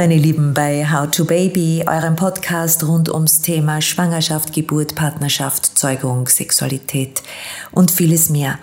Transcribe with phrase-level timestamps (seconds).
[0.00, 6.26] meine Lieben, bei How to Baby, eurem Podcast rund ums Thema Schwangerschaft, Geburt, Partnerschaft, Zeugung,
[6.26, 7.22] Sexualität
[7.70, 8.58] und vieles mehr.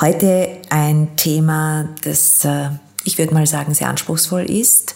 [0.00, 2.68] Heute ein Thema, das, äh,
[3.02, 4.94] ich würde mal sagen, sehr anspruchsvoll ist.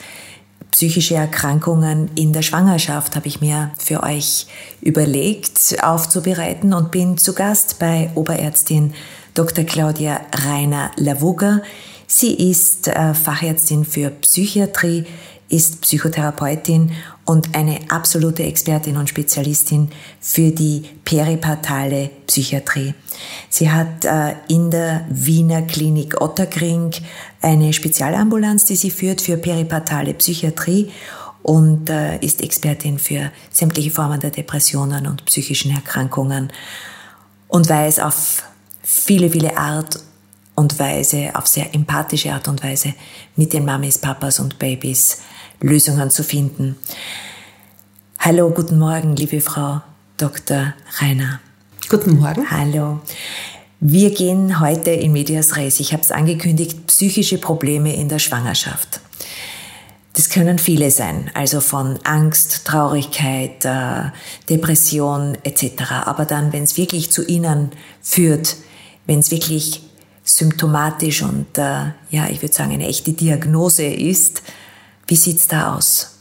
[0.71, 4.47] Psychische Erkrankungen in der Schwangerschaft habe ich mir für euch
[4.83, 8.95] überlegt aufzubereiten und bin zu Gast bei Oberärztin
[9.35, 9.65] Dr.
[9.65, 11.61] Claudia Rainer-Lavugger.
[12.07, 15.07] Sie ist äh, Fachärztin für Psychiatrie,
[15.53, 16.93] ist Psychotherapeutin
[17.27, 22.95] und eine absolute Expertin und Spezialistin für die peripartale Psychiatrie.
[23.51, 26.93] Sie hat äh, in der Wiener Klinik Otterkring
[27.43, 30.91] eine Spezialambulanz, die sie führt für peripartale Psychiatrie
[31.43, 36.51] und äh, ist Expertin für sämtliche Formen der Depressionen und psychischen Erkrankungen
[37.49, 38.43] und weiß auf
[38.83, 40.01] viele, viele Art
[40.55, 42.95] und Weise, auf sehr empathische Art und Weise
[43.37, 45.19] mit den Mamis, Papas und Babys
[45.63, 46.77] Lösungen zu finden.
[48.19, 49.81] Hallo, guten Morgen, liebe Frau
[50.17, 50.75] Dr.
[51.01, 51.41] Rainer.
[51.89, 52.51] Guten Morgen.
[52.51, 53.01] Hallo.
[53.81, 55.81] Wir gehen heute in Medias Res.
[55.81, 59.01] Ich habe es angekündigt, psychische Probleme in der Schwangerschaft.
[60.15, 64.11] Das können viele sein, also von Angst, Traurigkeit, äh,
[64.49, 66.05] Depression etc.
[66.05, 67.71] Aber dann, wenn es wirklich zu ihnen
[68.03, 68.57] führt,
[69.07, 69.83] wenn es wirklich
[70.25, 74.43] symptomatisch und äh, ja, ich würde sagen, eine echte Diagnose ist,
[75.07, 76.13] wie sieht's da aus?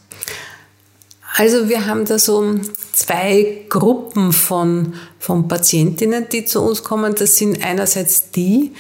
[1.38, 2.60] Also wir haben da so
[2.92, 7.16] zwei Gruppen von, von Patientinnen, die zu uns kommen.
[7.16, 8.74] Das sind einerseits die,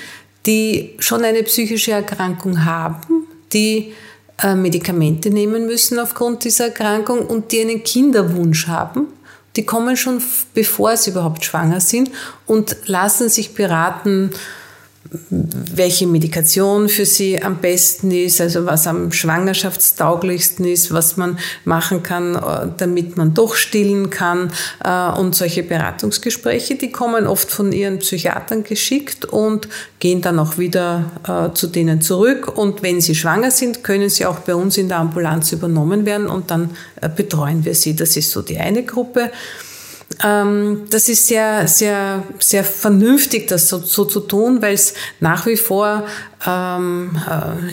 [0.45, 3.93] die schon eine psychische Erkrankung haben, die
[4.43, 9.07] äh, Medikamente nehmen müssen aufgrund dieser Erkrankung und die einen Kinderwunsch haben.
[9.55, 10.21] Die kommen schon
[10.53, 12.11] bevor sie überhaupt schwanger sind
[12.47, 14.31] und lassen sich beraten,
[15.09, 22.01] welche Medikation für sie am besten ist, also was am schwangerschaftstauglichsten ist, was man machen
[22.01, 24.51] kann, äh, damit man doch stillen kann.
[24.83, 29.67] Äh, und solche Beratungsgespräche, die kommen oft von ihren Psychiatern geschickt und
[29.99, 32.57] gehen dann auch wieder äh, zu denen zurück.
[32.57, 36.27] Und wenn sie schwanger sind, können sie auch bei uns in der Ambulanz übernommen werden
[36.27, 36.71] und dann
[37.17, 37.95] betreuen wir sie.
[37.95, 39.31] Das ist so die eine Gruppe.
[40.23, 45.45] Ähm, das ist sehr, sehr, sehr vernünftig, das so, so zu tun, weil es nach
[45.45, 46.05] wie vor
[46.45, 47.17] ähm,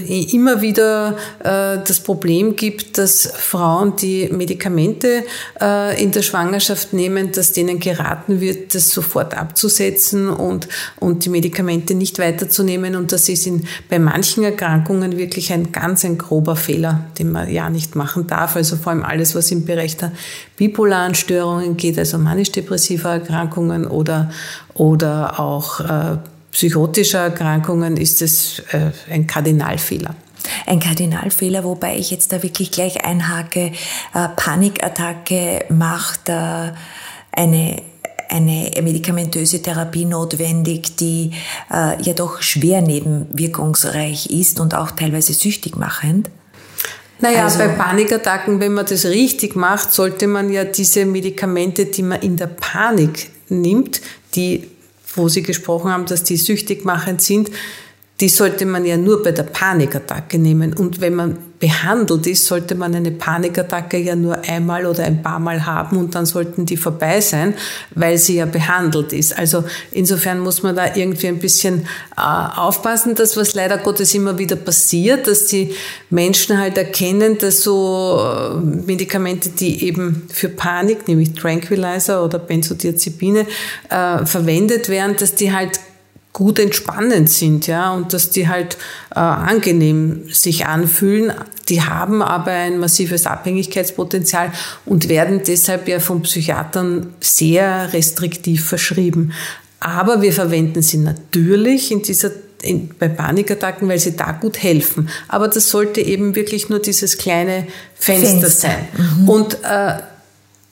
[0.07, 5.25] äh, immer wieder äh, das Problem gibt, dass Frauen, die Medikamente
[5.61, 10.69] äh, in der Schwangerschaft nehmen, dass denen geraten wird, das sofort abzusetzen und,
[11.01, 12.97] und die Medikamente nicht weiterzunehmen.
[12.97, 17.51] Und das ist in, bei manchen Erkrankungen wirklich ein ganz ein grober Fehler, den man
[17.51, 18.57] ja nicht machen darf.
[18.57, 20.13] Also vor allem alles, was im Bereich der
[20.57, 24.31] bipolaren Störungen geht, also manisch-depressive Erkrankungen oder,
[24.75, 26.19] oder auch äh,
[26.59, 30.17] psychotischer Erkrankungen ist es äh, ein Kardinalfehler.
[30.67, 33.71] Ein Kardinalfehler, wobei ich jetzt da wirklich gleich einhake,
[34.13, 36.73] äh, Panikattacke macht äh,
[37.31, 37.83] eine
[38.31, 41.31] eine medikamentöse Therapie notwendig, die
[41.73, 46.29] äh, ja doch schwer nebenwirkungsreich ist und auch teilweise süchtig machend?
[47.21, 52.03] Naja, also, bei Panikattacken, wenn man das richtig macht, sollte man ja diese Medikamente, die
[52.03, 54.03] man in der Panik nimmt,
[54.35, 54.69] die
[55.19, 57.51] wo Sie gesprochen haben, dass die süchtig machend sind,
[58.21, 60.73] die sollte man ja nur bei der Panikattacke nehmen.
[60.73, 65.39] Und wenn man behandelt ist, sollte man eine Panikattacke ja nur einmal oder ein paar
[65.39, 67.55] Mal haben und dann sollten die vorbei sein,
[67.95, 69.37] weil sie ja behandelt ist.
[69.37, 71.87] Also insofern muss man da irgendwie ein bisschen
[72.17, 75.75] äh, aufpassen, dass was leider Gottes immer wieder passiert, dass die
[76.11, 78.57] Menschen halt erkennen, dass so äh,
[78.87, 83.47] Medikamente, die eben für Panik, nämlich Tranquilizer oder Benzodiazepine,
[83.91, 85.81] äh, verwendet werden, dass die halt
[86.39, 88.77] gut entspannend sind, ja, und dass die halt
[89.11, 91.33] äh, angenehm sich anfühlen.
[91.69, 94.53] Die haben aber ein massives Abhängigkeitspotenzial
[94.87, 99.33] und werden deshalb ja von Psychiatern sehr restriktiv verschrieben.
[99.81, 102.31] Aber wir verwenden sie natürlich in dieser
[102.63, 105.09] in, bei Panikattacken, weil sie da gut helfen.
[105.27, 108.51] Aber das sollte eben wirklich nur dieses kleine Fenster, Fenster.
[108.51, 108.89] sein.
[108.97, 109.29] Mhm.
[109.29, 109.99] Und äh,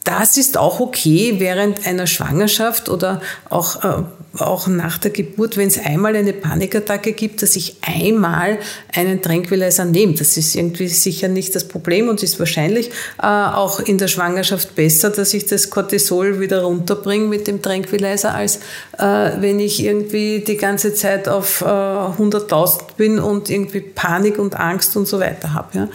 [0.07, 3.21] das ist auch okay während einer Schwangerschaft oder
[3.51, 4.03] auch, äh,
[4.39, 8.59] auch nach der Geburt, wenn es einmal eine Panikattacke gibt, dass ich einmal
[8.95, 10.15] einen Tranquilizer nehme.
[10.15, 14.77] Das ist irgendwie sicher nicht das Problem und ist wahrscheinlich äh, auch in der Schwangerschaft
[14.77, 18.61] besser, dass ich das Cortisol wieder runterbringe mit dem Tranquilizer, als
[18.99, 24.55] äh, wenn ich irgendwie die ganze Zeit auf äh, 100.000 bin und irgendwie Panik und
[24.55, 25.79] Angst und so weiter habe.
[25.79, 25.89] Ja?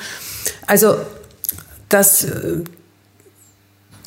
[0.68, 0.98] Also
[1.88, 2.64] das äh,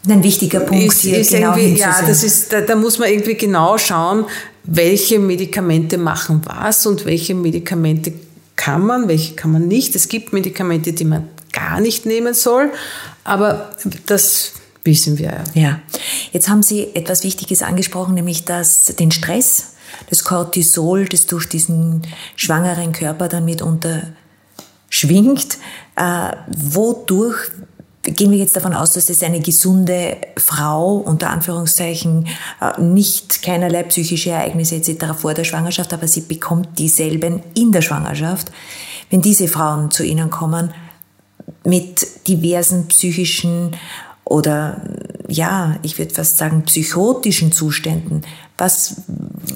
[0.08, 3.34] ein wichtiger Punkt ist, hier ist genau Ja, das ist, da, da muss man irgendwie
[3.34, 4.26] genau schauen,
[4.64, 8.12] welche Medikamente machen was und welche Medikamente
[8.56, 9.94] kann man, welche kann man nicht.
[9.94, 12.70] Es gibt Medikamente, die man gar nicht nehmen soll.
[13.24, 13.70] Aber
[14.06, 14.52] das
[14.84, 15.60] wissen wir ja.
[15.62, 15.80] Ja.
[16.32, 19.74] Jetzt haben Sie etwas Wichtiges angesprochen, nämlich dass den Stress,
[20.10, 22.02] das Cortisol, das durch diesen
[22.36, 24.02] schwangeren Körper dann mitunter
[24.90, 25.58] schwingt,
[25.96, 27.50] äh, wodurch
[28.04, 32.28] gehen wir jetzt davon aus, dass es eine gesunde Frau unter Anführungszeichen
[32.60, 35.06] äh, nicht keinerlei psychische Ereignisse etc.
[35.16, 38.50] vor der Schwangerschaft, aber sie bekommt dieselben in der Schwangerschaft.
[39.10, 40.72] Wenn diese Frauen zu Ihnen kommen
[41.64, 43.76] mit diversen psychischen
[44.24, 44.80] oder
[45.28, 48.22] ja, ich würde fast sagen psychotischen Zuständen,
[48.56, 49.02] was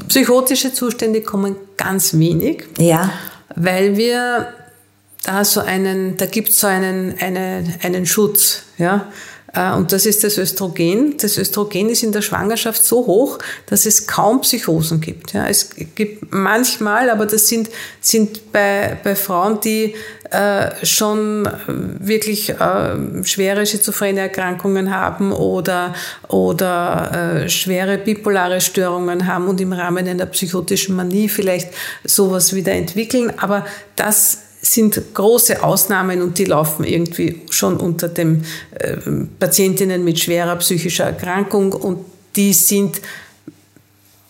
[0.08, 2.64] psychotische Zustände kommen ganz wenig.
[2.78, 3.10] Ja.
[3.54, 4.48] Weil wir
[5.28, 9.12] da so einen, da gibt es so einen, eine, einen Schutz, ja.
[9.54, 11.16] Äh, und das ist das Östrogen.
[11.18, 15.34] Das Östrogen ist in der Schwangerschaft so hoch, dass es kaum Psychosen gibt.
[15.34, 17.68] Ja, es gibt manchmal, aber das sind,
[18.00, 19.94] sind bei, bei Frauen, die
[20.30, 25.94] äh, schon wirklich äh, schwere schizophrene Erkrankungen haben oder,
[26.28, 31.68] oder äh, schwere bipolare Störungen haben und im Rahmen einer psychotischen Manie vielleicht
[32.04, 33.32] sowas wieder entwickeln.
[33.38, 33.66] Aber
[33.96, 38.44] das sind große Ausnahmen und die laufen irgendwie schon unter den
[38.78, 38.96] äh,
[39.38, 42.04] Patientinnen mit schwerer psychischer Erkrankung und
[42.36, 43.00] die sind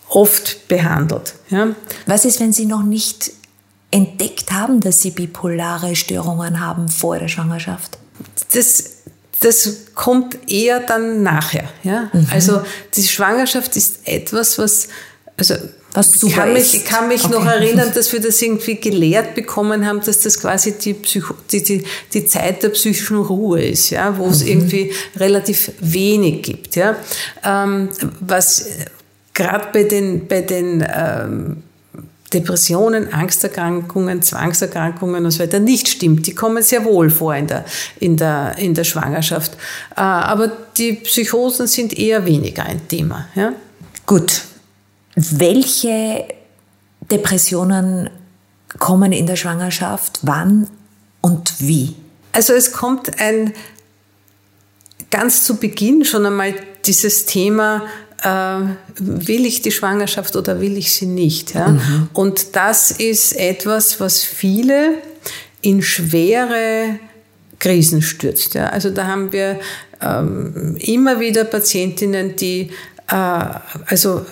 [0.09, 1.35] oft behandelt.
[1.49, 1.69] Ja.
[2.05, 3.31] Was ist, wenn Sie noch nicht
[3.91, 7.97] entdeckt haben, dass Sie bipolare Störungen haben vor der Schwangerschaft?
[8.53, 8.97] Das,
[9.39, 11.69] das kommt eher dann nachher.
[11.83, 12.09] Ja?
[12.13, 12.27] Mhm.
[12.31, 12.61] Also
[12.95, 14.89] die Schwangerschaft ist etwas, was
[15.37, 15.55] also
[15.93, 17.33] was super ich kann mich, ich kann mich okay.
[17.33, 21.63] noch erinnern, dass wir das irgendwie gelehrt bekommen haben, dass das quasi die, Psycho, die,
[21.63, 21.83] die,
[22.13, 24.49] die Zeit der psychischen Ruhe ist, ja, wo es mhm.
[24.49, 26.75] irgendwie relativ wenig gibt.
[26.75, 26.95] Ja.
[27.43, 27.89] Ähm,
[28.19, 28.65] was
[29.33, 31.63] gerade bei den, bei den ähm,
[32.33, 36.27] Depressionen, Angsterkrankungen, Zwangserkrankungen und so weiter nicht stimmt.
[36.27, 37.65] Die kommen sehr wohl vor in der,
[37.99, 39.53] in der, in der Schwangerschaft.
[39.95, 43.27] Äh, aber die Psychosen sind eher weniger ein Thema.
[43.33, 43.53] Ja?
[44.05, 44.43] Gut,
[45.19, 46.25] welche
[47.11, 48.09] Depressionen
[48.77, 50.67] kommen in der Schwangerschaft, wann
[51.21, 51.95] und wie?
[52.31, 53.53] Also es kommt ein
[55.09, 56.53] ganz zu Beginn schon einmal
[56.85, 57.83] dieses Thema,
[58.23, 58.59] äh,
[58.97, 61.53] will ich die Schwangerschaft oder will ich sie nicht?
[61.53, 61.69] Ja?
[61.69, 62.09] Mhm.
[62.13, 64.95] Und das ist etwas, was viele
[65.61, 66.99] in schwere
[67.57, 68.53] Krisen stürzt.
[68.53, 68.67] Ja?
[68.67, 69.59] Also da haben wir
[70.01, 72.71] ähm, immer wieder Patientinnen, die
[73.09, 74.25] äh, also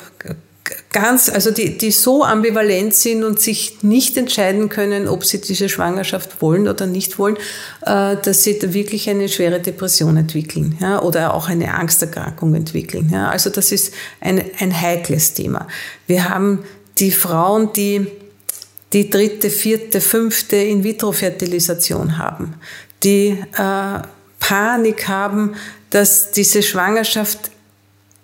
[1.00, 5.70] ganz, also die, die so ambivalent sind und sich nicht entscheiden können, ob sie diese
[5.70, 7.38] Schwangerschaft wollen oder nicht wollen,
[7.86, 13.10] äh, dass sie da wirklich eine schwere Depression entwickeln ja, oder auch eine Angsterkrankung entwickeln.
[13.12, 13.30] Ja.
[13.30, 15.68] Also das ist ein, ein heikles Thema.
[16.08, 16.64] Wir haben
[16.98, 18.08] die Frauen, die
[18.94, 22.56] die dritte, vierte, fünfte In-vitro-Fertilisation haben,
[23.04, 24.02] die äh,
[24.40, 25.56] Panik haben,
[25.90, 27.52] dass diese Schwangerschaft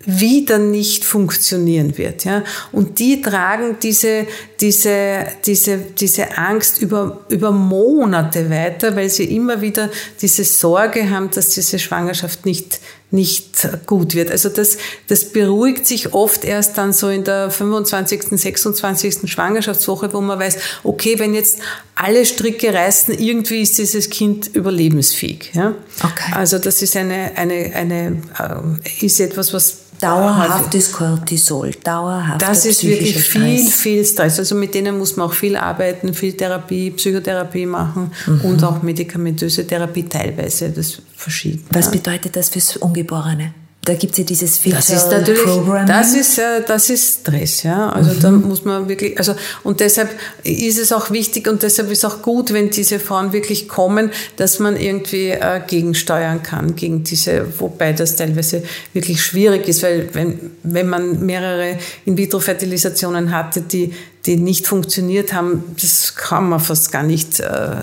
[0.05, 2.25] wieder nicht funktionieren wird.
[2.25, 2.43] Ja?
[2.71, 4.27] Und die tragen diese,
[4.59, 9.89] diese, diese, diese Angst über, über Monate weiter, weil sie immer wieder
[10.21, 12.79] diese Sorge haben, dass diese Schwangerschaft nicht,
[13.13, 14.31] nicht gut wird.
[14.31, 14.77] Also das,
[15.07, 19.31] das beruhigt sich oft erst dann so in der 25., 26.
[19.31, 21.59] Schwangerschaftswoche, wo man weiß, okay, wenn jetzt
[21.95, 25.51] alle Stricke reißen, irgendwie ist dieses Kind überlebensfähig.
[25.53, 25.75] Ja?
[25.99, 26.33] Okay.
[26.33, 32.41] Also das ist eine, eine, eine, äh, ist etwas, was Dauerhaftes Cortisol, dauerhaft.
[32.41, 33.73] Das ist wirklich viel, Stress.
[33.73, 34.39] viel Stress.
[34.39, 38.41] Also mit denen muss man auch viel arbeiten, viel Therapie, Psychotherapie machen mhm.
[38.41, 40.71] und auch medikamentöse Therapie teilweise.
[40.71, 41.65] Das verschieden.
[41.71, 43.53] Was bedeutet das fürs Ungeborene?
[43.85, 45.87] Da gibt es ja dieses Filter das ist natürlich, Programming.
[45.87, 47.89] Das ist, das ist Stress, ja.
[47.89, 48.19] Also mhm.
[48.21, 50.09] da muss man wirklich, also, und deshalb
[50.43, 54.59] ist es auch wichtig und deshalb ist auch gut, wenn diese Frauen wirklich kommen, dass
[54.59, 58.63] man irgendwie äh, gegensteuern kann, gegen diese, wobei das teilweise
[58.93, 63.93] wirklich schwierig ist, weil wenn, wenn man mehrere In-vitro-Fertilisationen hatte, die,
[64.25, 67.75] die nicht funktioniert haben, das kann man fast gar nicht äh,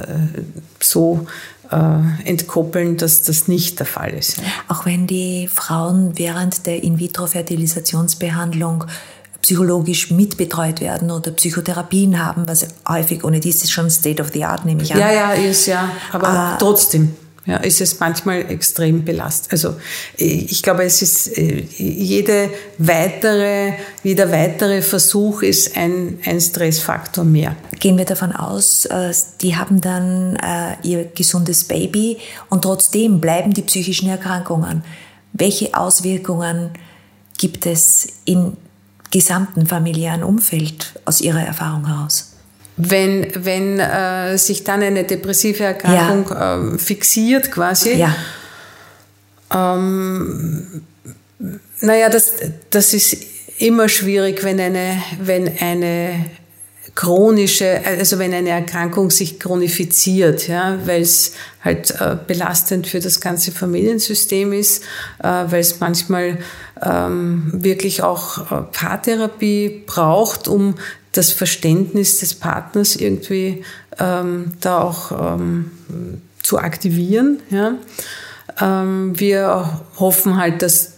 [0.81, 1.27] so
[1.71, 4.37] äh, entkoppeln, dass das nicht der Fall ist.
[4.69, 8.85] Auch wenn die Frauen während der In-vitro-Fertilisationsbehandlung
[9.43, 14.45] psychologisch mitbetreut werden oder Psychotherapien haben, was häufig ohne dies ist schon State of the
[14.45, 15.01] Art, nehme ich an.
[15.01, 17.15] Ja, ja, ist ja, aber äh, trotzdem
[17.51, 19.53] ja, ist es manchmal extrem belastet.
[19.53, 19.75] Also
[20.17, 23.73] ich glaube, es ist äh, jede weitere,
[24.05, 27.57] jeder weitere Versuch ist ein, ein Stressfaktor mehr.
[27.81, 32.19] Gehen wir davon aus, äh, die haben dann äh, ihr gesundes Baby
[32.51, 34.85] und trotzdem bleiben die psychischen Erkrankungen.
[35.33, 36.71] Welche Auswirkungen
[37.37, 38.57] gibt es im
[39.11, 42.30] gesamten familiären Umfeld aus Ihrer Erfahrung heraus?
[42.83, 46.55] Wenn, wenn äh, sich dann eine depressive Erkrankung ja.
[46.55, 48.15] ähm, fixiert quasi, ja.
[49.55, 50.83] ähm,
[51.81, 52.33] naja, das,
[52.71, 53.17] das ist
[53.59, 56.27] immer schwierig, wenn eine, wenn eine
[56.95, 63.21] chronische, also wenn eine Erkrankung sich chronifiziert, ja, weil es halt äh, belastend für das
[63.21, 64.83] ganze Familiensystem ist,
[65.23, 66.39] äh, weil es manchmal
[66.83, 70.77] ähm, wirklich auch äh, Paartherapie braucht, um
[71.13, 73.65] das Verständnis des Partners irgendwie
[73.99, 75.71] ähm, da auch ähm,
[76.43, 77.41] zu aktivieren.
[77.51, 77.75] Ja.
[78.61, 80.90] Ähm, wir hoffen halt, dass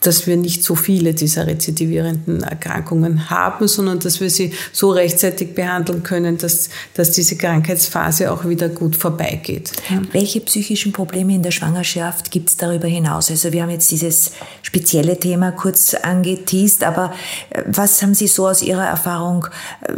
[0.00, 5.54] dass wir nicht so viele dieser rezidivierenden Erkrankungen haben, sondern dass wir sie so rechtzeitig
[5.54, 9.72] behandeln können, dass, dass diese Krankheitsphase auch wieder gut vorbeigeht.
[10.12, 13.30] Welche psychischen Probleme in der Schwangerschaft gibt es darüber hinaus?
[13.30, 17.12] Also wir haben jetzt dieses spezielle Thema kurz angeteased, aber
[17.50, 19.46] äh, was haben Sie so aus Ihrer Erfahrung,
[19.82, 19.92] äh,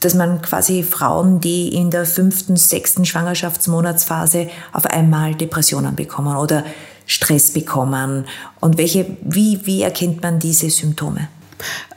[0.00, 6.64] dass man quasi Frauen, die in der fünften, sechsten Schwangerschaftsmonatsphase auf einmal Depressionen bekommen oder
[7.06, 8.26] Stress bekommen?
[8.60, 11.28] Und welche, wie, wie erkennt man diese Symptome?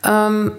[0.04, 0.52] Ähm,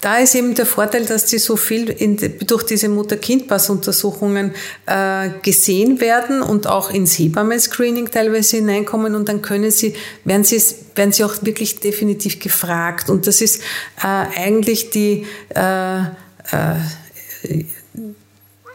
[0.00, 4.52] da ist eben der Vorteil, dass die so viel in, durch diese Mutter-Kind-Pass-Untersuchungen
[4.86, 9.94] äh, gesehen werden und auch ins Hebammen-Screening teilweise hineinkommen und dann können sie,
[10.24, 10.62] werden sie,
[10.94, 13.10] werden sie auch wirklich definitiv gefragt.
[13.10, 13.62] Und das ist
[14.02, 14.06] äh,
[14.36, 16.04] eigentlich die, äh, äh,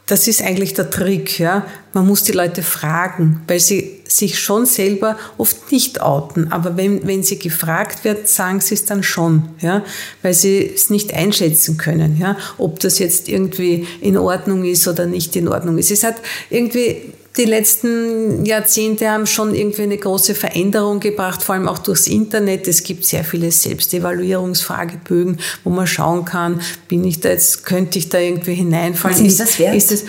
[0.08, 1.66] das ist eigentlich der Trick, ja.
[1.94, 6.52] Man muss die Leute fragen, weil sie sich schon selber oft nicht outen.
[6.52, 9.84] Aber wenn, wenn sie gefragt werden, sagen sie es dann schon, ja,
[10.22, 15.08] weil sie es nicht einschätzen können, ja, ob das jetzt irgendwie in Ordnung ist oder
[15.08, 15.90] nicht in Ordnung ist.
[15.90, 16.18] Es hat
[16.52, 22.08] irgendwie die letzten Jahrzehnte haben schon irgendwie eine große Veränderung gebracht, vor allem auch durchs
[22.08, 22.68] Internet.
[22.68, 28.10] Es gibt sehr viele Selbstevaluierungsfragebögen, wo man schauen kann, bin ich da jetzt, könnte ich
[28.10, 29.18] da irgendwie hineinfallen?
[29.18, 29.76] Was ist, das wert?
[29.76, 30.04] Ist das,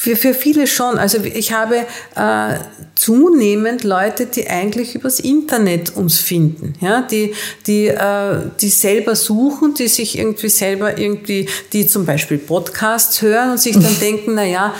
[0.00, 0.96] für, für viele schon.
[0.96, 1.84] Also ich habe
[2.16, 2.58] äh,
[2.94, 7.34] zunehmend Leute, die eigentlich übers Internet uns finden, ja, die,
[7.66, 13.50] die, äh, die selber suchen, die sich irgendwie selber irgendwie, die zum Beispiel Podcasts hören
[13.50, 14.74] und sich dann denken, na ja,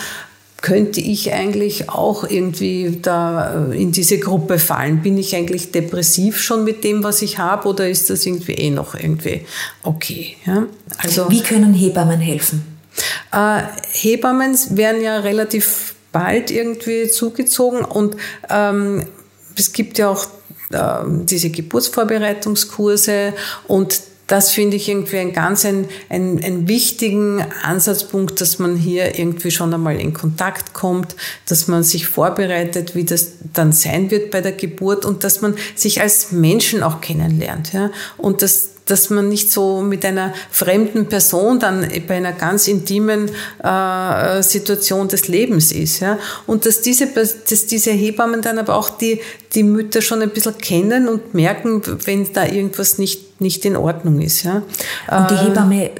[0.60, 5.02] könnte ich eigentlich auch irgendwie da äh, in diese Gruppe fallen?
[5.02, 8.70] Bin ich eigentlich depressiv schon mit dem, was ich habe, oder ist das irgendwie eh
[8.70, 9.42] noch irgendwie
[9.82, 10.36] okay?
[10.46, 10.66] Ja?
[10.98, 12.62] Also, Wie können Hebammen helfen?
[13.32, 13.62] Äh,
[13.92, 18.16] Hebammen werden ja relativ bald irgendwie zugezogen und
[18.50, 19.04] ähm,
[19.56, 20.26] es gibt ja auch
[20.70, 23.32] äh, diese Geburtsvorbereitungskurse
[23.68, 29.18] und das finde ich irgendwie ein ganz ein, ein, ein wichtigen Ansatzpunkt, dass man hier
[29.18, 31.16] irgendwie schon einmal in Kontakt kommt,
[31.48, 35.56] dass man sich vorbereitet, wie das dann sein wird bei der Geburt und dass man
[35.74, 37.72] sich als Menschen auch kennenlernt.
[37.72, 37.90] Ja?
[38.18, 43.30] Und das, dass man nicht so mit einer fremden Person dann bei einer ganz intimen
[43.62, 46.00] äh, Situation des Lebens ist.
[46.00, 46.18] Ja?
[46.46, 49.20] Und dass diese, dass diese Hebammen dann aber auch die,
[49.54, 54.20] die Mütter schon ein bisschen kennen und merken, wenn da irgendwas nicht, nicht in Ordnung
[54.20, 54.42] ist.
[54.42, 54.62] Ja?
[55.10, 55.90] Und die äh, Hebamme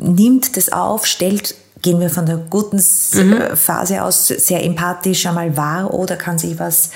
[0.00, 3.56] nimmt das auf, stellt gehen wir von der guten mhm.
[3.56, 6.90] Phase aus sehr empathisch einmal wahr oder kann sich was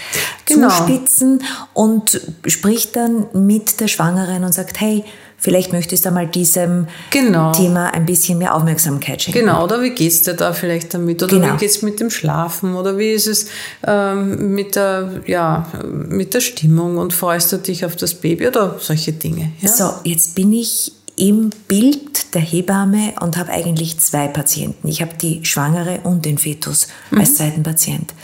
[0.44, 0.68] genau.
[0.68, 1.42] zuspitzen
[1.72, 5.04] und spricht dann mit der Schwangeren und sagt, hey,
[5.42, 7.50] Vielleicht möchtest du einmal diesem genau.
[7.50, 9.40] Thema ein bisschen mehr Aufmerksamkeit schenken.
[9.40, 11.20] Genau, oder wie geht's dir da vielleicht damit?
[11.20, 11.54] Oder genau.
[11.54, 12.76] wie geht's mit dem Schlafen?
[12.76, 13.48] Oder wie ist es
[13.84, 16.96] ähm, mit, der, ja, mit der Stimmung?
[16.96, 19.50] Und freust du dich auf das Baby oder solche Dinge?
[19.60, 19.68] Ja?
[19.68, 24.86] So, jetzt bin ich im Bild der Hebamme und habe eigentlich zwei Patienten.
[24.86, 27.18] Ich habe die Schwangere und den Fetus mhm.
[27.18, 28.14] als zweiten Patient.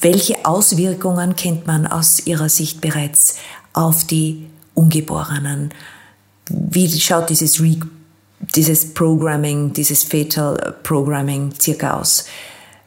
[0.00, 3.36] Welche Auswirkungen kennt man aus Ihrer Sicht bereits
[3.72, 5.72] auf die Ungeborenen.
[6.48, 7.76] Wie schaut dieses, Re
[8.54, 12.24] dieses Programming, dieses Fetal Programming circa aus?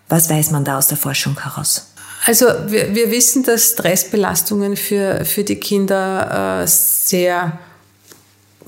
[0.10, 1.92] Was weiß man da aus der Forschung heraus?
[2.26, 7.60] Also wir, wir wissen, dass Stressbelastungen für, für die Kinder äh, sehr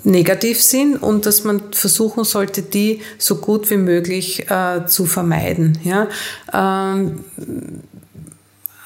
[0.03, 5.79] negativ sind und dass man versuchen sollte, die so gut wie möglich äh, zu vermeiden.
[5.83, 6.07] Ja?
[6.53, 7.23] Ähm,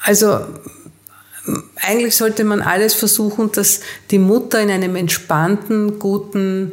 [0.02, 0.40] also
[1.76, 3.80] eigentlich sollte man alles versuchen, dass
[4.10, 6.72] die Mutter in einem entspannten, guten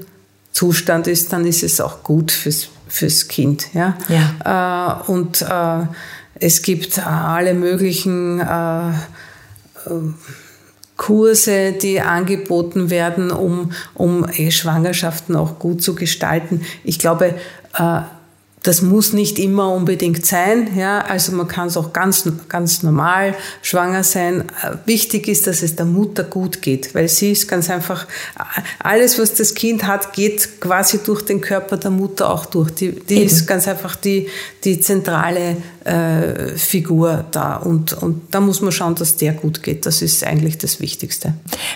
[0.52, 3.74] Zustand ist, dann ist es auch gut fürs, fürs Kind.
[3.74, 3.98] Ja?
[4.10, 5.02] ja.
[5.08, 5.88] Äh, und äh,
[6.36, 8.94] es gibt alle möglichen äh, äh,
[10.98, 16.66] Kurse, die angeboten werden, um, um Schwangerschaften auch gut zu gestalten.
[16.84, 17.36] Ich glaube,
[17.78, 18.02] äh,
[18.64, 21.00] das muss nicht immer unbedingt sein, ja.
[21.00, 24.44] Also man kann es auch ganz, ganz normal schwanger sein.
[24.86, 28.06] Wichtig ist, dass es der Mutter gut geht, weil sie ist ganz einfach,
[28.80, 32.72] alles, was das Kind hat, geht quasi durch den Körper der Mutter auch durch.
[32.72, 34.28] Die, die ist ganz einfach die,
[34.66, 35.58] die zentrale
[35.90, 37.56] äh, Figur da.
[37.56, 39.86] Und, und da muss man schauen, dass der gut geht.
[39.86, 41.34] Das ist eigentlich das Wichtigste.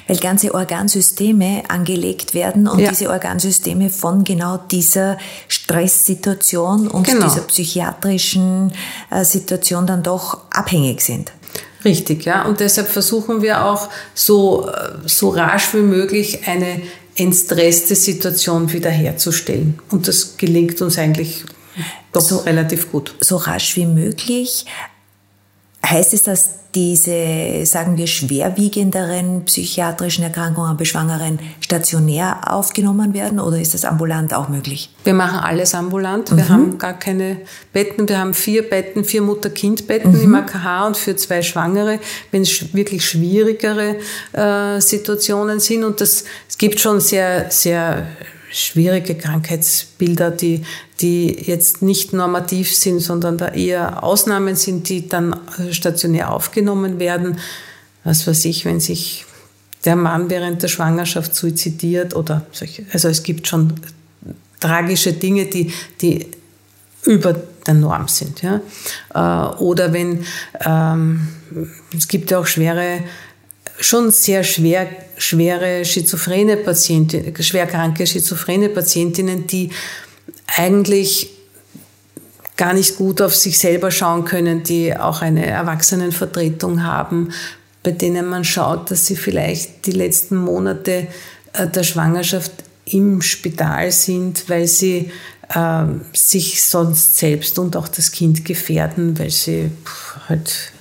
[0.07, 2.89] Weil ganze Organsysteme angelegt werden und ja.
[2.89, 5.17] diese Organsysteme von genau dieser
[5.47, 7.25] Stresssituation und genau.
[7.25, 8.71] dieser psychiatrischen
[9.09, 11.31] äh, Situation dann doch abhängig sind.
[11.83, 12.45] Richtig, ja.
[12.45, 16.81] Und deshalb versuchen wir auch so, äh, so rasch wie möglich eine
[17.15, 19.79] entstresste Situation wiederherzustellen.
[19.89, 21.43] Und das gelingt uns eigentlich
[22.11, 23.15] doch so, relativ gut.
[23.21, 24.65] So rasch wie möglich.
[25.85, 33.59] Heißt es, dass diese, sagen wir, schwerwiegenderen psychiatrischen Erkrankungen bei Schwangeren stationär aufgenommen werden oder
[33.59, 34.89] ist das ambulant auch möglich?
[35.03, 36.31] Wir machen alles ambulant.
[36.31, 36.37] Mhm.
[36.37, 37.37] Wir haben gar keine
[37.73, 38.09] Betten.
[38.09, 40.23] Wir haben vier Betten, vier Mutter-Kind-Betten mhm.
[40.23, 41.99] im AKH und für zwei Schwangere,
[42.31, 43.97] wenn es wirklich schwierigere
[44.33, 45.83] äh, Situationen sind.
[45.83, 48.07] Und das, es gibt schon sehr, sehr
[48.53, 50.63] schwierige Krankheitsbilder, die,
[51.01, 55.35] die jetzt nicht normativ sind, sondern da eher Ausnahmen sind, die dann
[55.71, 57.39] stationär aufgenommen werden.
[58.03, 59.25] Was weiß ich, wenn sich
[59.85, 63.73] der Mann während der Schwangerschaft suizidiert oder solche, also es gibt schon
[64.59, 66.27] tragische Dinge, die, die
[67.05, 67.33] über
[67.65, 68.41] der Norm sind.
[68.43, 68.61] Ja?
[69.13, 70.25] Äh, oder wenn,
[70.65, 71.27] ähm,
[71.97, 72.99] es gibt ja auch schwere
[73.79, 79.69] schon sehr schwer, schwere schizophrene Patientinnen, schwerkranke schizophrene Patientinnen, die
[80.57, 81.29] eigentlich
[82.57, 87.29] gar nicht gut auf sich selber schauen können, die auch eine Erwachsenenvertretung haben,
[87.81, 91.07] bei denen man schaut, dass sie vielleicht die letzten Monate
[91.53, 92.51] äh, der Schwangerschaft
[92.85, 95.11] im Spital sind, weil sie
[95.53, 99.71] äh, sich sonst selbst und auch das Kind gefährden, weil sie
[100.27, 100.71] halt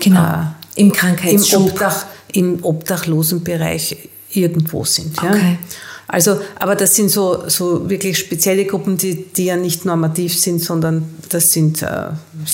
[0.00, 0.22] genau.
[0.22, 1.60] äh, im Krankheitsschub.
[1.60, 3.96] Im Obdach, im Obdachlosenbereich
[4.30, 5.16] irgendwo sind.
[5.22, 5.30] Ja?
[5.30, 5.58] Okay.
[6.08, 10.60] Also, aber das sind so, so wirklich spezielle Gruppen, die, die ja nicht normativ sind,
[10.60, 12.08] sondern das sind, äh,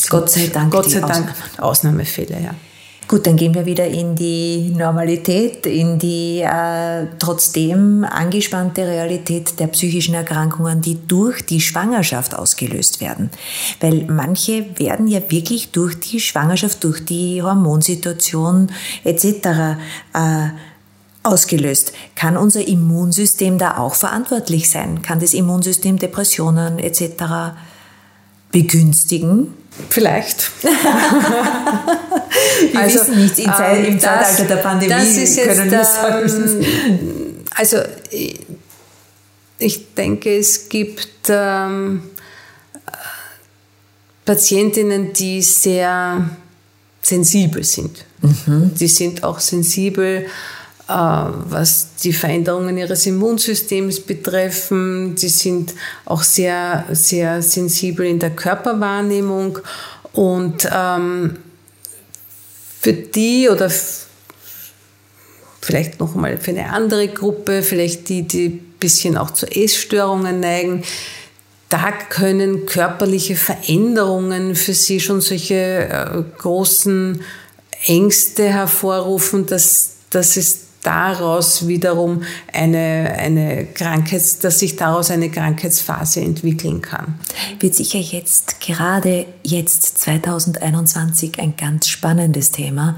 [0.08, 2.40] Gott sei Dank, Gott sei Dank Ausnahmefälle.
[2.40, 2.54] Ja.
[3.08, 9.68] Gut, dann gehen wir wieder in die Normalität, in die äh, trotzdem angespannte Realität der
[9.68, 13.30] psychischen Erkrankungen, die durch die Schwangerschaft ausgelöst werden.
[13.80, 18.70] Weil manche werden ja wirklich durch die Schwangerschaft, durch die Hormonsituation
[19.04, 19.24] etc.
[20.12, 20.48] Äh,
[21.22, 21.94] ausgelöst.
[22.14, 25.00] Kann unser Immunsystem da auch verantwortlich sein?
[25.00, 27.54] Kann das Immunsystem Depressionen etc.
[28.52, 29.54] begünstigen?
[29.90, 30.50] Vielleicht.
[30.62, 30.70] Wir
[32.80, 36.64] also, wissen nicht, im, ähm, im das, Zeitalter der Pandemie jetzt, können wir sagen.
[36.64, 37.78] Ähm, also
[39.58, 42.02] ich denke, es gibt ähm,
[44.24, 46.30] Patientinnen, die sehr
[47.02, 48.04] sensibel sind.
[48.20, 48.72] Mhm.
[48.78, 50.26] Die sind auch sensibel
[50.88, 55.14] was die Veränderungen ihres Immunsystems betreffen.
[55.14, 55.74] Die sind
[56.06, 59.58] auch sehr, sehr sensibel in der Körperwahrnehmung
[60.12, 61.36] und ähm,
[62.80, 63.70] für die oder
[65.60, 70.40] vielleicht noch mal für eine andere Gruppe, vielleicht die, die ein bisschen auch zu Essstörungen
[70.40, 70.84] neigen,
[71.68, 77.20] da können körperliche Veränderungen für sie schon solche äh, großen
[77.84, 86.20] Ängste hervorrufen, dass, dass es daraus wiederum eine, eine Krankheits, dass sich daraus eine Krankheitsphase
[86.20, 87.18] entwickeln kann.
[87.60, 92.96] Wird sicher jetzt, gerade jetzt 2021, ein ganz spannendes Thema,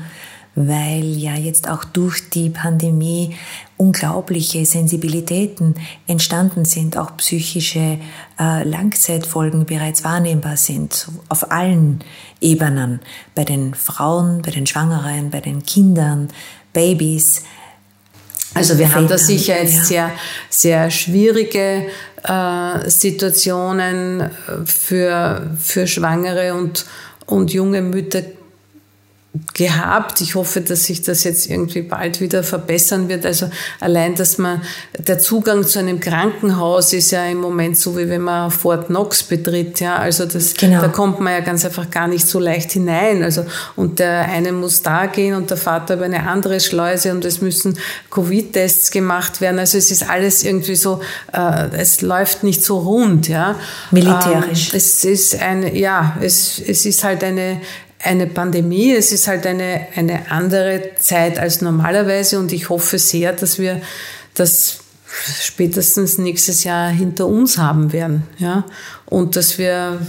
[0.54, 3.36] weil ja jetzt auch durch die Pandemie
[3.76, 5.74] unglaubliche Sensibilitäten
[6.06, 7.98] entstanden sind, auch psychische
[8.38, 12.04] äh, Langzeitfolgen bereits wahrnehmbar sind, auf allen
[12.40, 13.00] Ebenen,
[13.34, 16.28] bei den Frauen, bei den Schwangeren, bei den Kindern,
[16.72, 17.42] Babys,
[18.54, 20.10] also wir haben da sicher jetzt sehr,
[20.48, 21.86] sehr schwierige
[22.24, 24.30] äh, Situationen äh,
[24.64, 26.84] für, für Schwangere und,
[27.26, 28.22] und junge Mütter
[29.54, 30.20] gehabt.
[30.20, 33.24] Ich hoffe, dass sich das jetzt irgendwie bald wieder verbessern wird.
[33.24, 34.60] Also allein, dass man
[34.98, 39.22] der Zugang zu einem Krankenhaus ist ja im Moment so, wie wenn man Fort Knox
[39.22, 39.78] betritt.
[39.78, 40.80] Ja, also das, genau.
[40.80, 43.22] da kommt man ja ganz einfach gar nicht so leicht hinein.
[43.22, 47.24] Also und der eine muss da gehen und der Vater über eine andere Schleuse und
[47.24, 47.78] es müssen
[48.10, 49.60] Covid-Tests gemacht werden.
[49.60, 53.28] Also es ist alles irgendwie so, äh, es läuft nicht so rund.
[53.28, 53.54] Ja,
[53.92, 54.70] militärisch.
[54.70, 57.60] Ähm, es ist ein, ja, es es ist halt eine
[58.02, 58.92] eine Pandemie.
[58.92, 63.80] Es ist halt eine, eine andere Zeit als normalerweise und ich hoffe sehr, dass wir
[64.34, 64.80] das
[65.42, 68.24] spätestens nächstes Jahr hinter uns haben werden.
[68.38, 68.64] Ja?
[69.06, 70.00] Und dass wir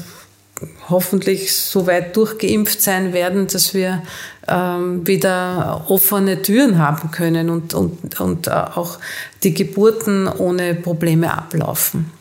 [0.90, 4.04] hoffentlich so weit durchgeimpft sein werden, dass wir
[4.48, 9.00] ähm, wieder offene Türen haben können und, und, und äh, auch
[9.44, 12.12] die Geburten ohne Probleme ablaufen.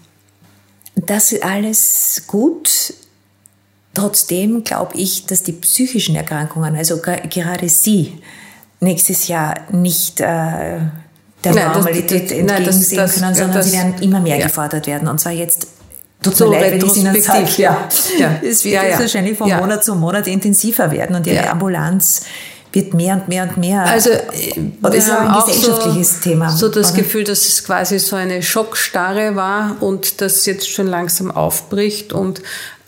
[0.94, 2.94] Das ist alles gut.
[3.94, 8.20] Trotzdem glaube ich, dass die psychischen Erkrankungen, also gerade Sie,
[8.80, 13.72] nächstes Jahr nicht äh, der nein, Normalität das, das, entgegensehen das, können, sondern ja, sie
[13.72, 14.46] werden immer mehr ja.
[14.46, 15.08] gefordert werden.
[15.08, 15.66] Und zwar jetzt
[16.22, 17.88] Tut so mir leid, wenn ich Ihnen sage, ja.
[18.18, 18.40] ja.
[18.42, 22.22] Es wird ja, jetzt wahrscheinlich von Monat zu Monat intensiver werden und Ihre Ambulanz
[22.72, 23.84] wird mehr und mehr und mehr.
[23.84, 26.50] Also, das ist ein gesellschaftliches so, Thema.
[26.50, 27.02] So das oder?
[27.02, 32.42] Gefühl, dass es quasi so eine Schockstarre war und das jetzt schon langsam aufbricht und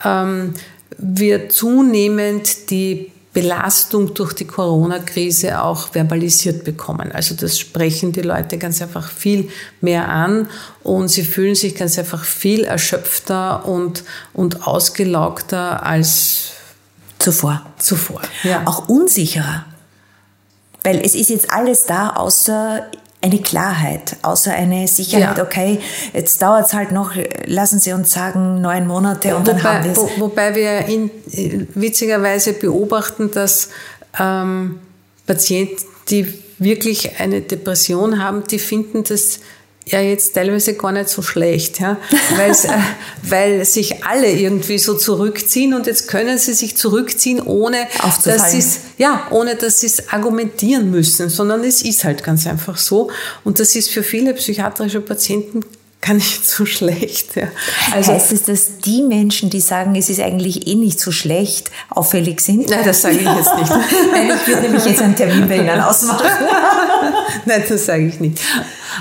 [0.05, 0.55] ähm,
[1.03, 7.13] wir zunehmend die Belastung durch die Corona-Krise auch verbalisiert bekommen.
[7.13, 9.49] Also das sprechen die Leute ganz einfach viel
[9.81, 10.49] mehr an
[10.83, 16.51] und sie fühlen sich ganz einfach viel erschöpfter und, und ausgelaugter als
[17.19, 17.65] zuvor.
[17.79, 18.21] Zuvor.
[18.43, 18.63] Ja.
[18.67, 19.65] Auch unsicherer.
[20.85, 22.87] Weil es ist jetzt alles da, außer
[23.23, 25.45] eine Klarheit, außer eine Sicherheit, ja.
[25.45, 25.79] okay,
[26.13, 27.13] jetzt dauert es halt noch,
[27.47, 29.99] lassen Sie uns sagen, neun Monate und wobei, dann haben wir es.
[29.99, 31.11] Wo, wobei wir in,
[31.75, 33.71] witzigerweise beobachten, dass
[34.19, 34.81] ähm,
[35.27, 39.41] Patienten, die wirklich eine Depression haben, die finden das
[39.87, 41.99] ja jetzt teilweise gar nicht so schlecht, ja?
[42.65, 42.69] äh,
[43.23, 47.87] weil sich alle irgendwie so zurückziehen und jetzt können sie sich zurückziehen, ohne
[48.25, 48.59] dass sie
[48.99, 53.11] ja, ohne dass sie es argumentieren müssen, sondern es ist halt ganz einfach so
[53.45, 55.63] und das ist für viele psychiatrische Patienten
[56.03, 57.37] gar nicht so schlecht.
[57.37, 57.45] Ja.
[57.95, 61.71] Also, heißt es, dass die Menschen, die sagen, es ist eigentlich eh nicht so schlecht,
[61.89, 62.69] auffällig sind?
[62.69, 63.71] Nein, das sage ich jetzt nicht.
[64.13, 66.27] Nein, ich würde nämlich jetzt einen Termin bei Ihnen ausmachen.
[67.47, 68.41] Nein, das sage ich nicht.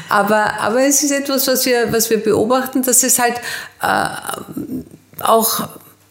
[0.10, 3.36] Aber, aber es ist etwas, was wir, was wir beobachten, dass es halt
[3.82, 5.68] äh, auch,